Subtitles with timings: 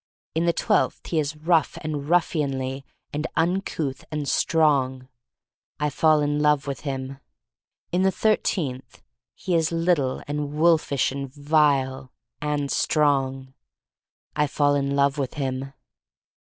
[0.33, 5.07] In the twelfth he is rough and ruffianly and uncouth— and strong.
[5.79, 7.19] I fall in love with him.
[7.91, 9.03] In the thirteenth
[9.35, 12.11] he is little and wolf ish and vile—
[12.41, 13.53] and strong.
[14.35, 15.71] I fall in love with him.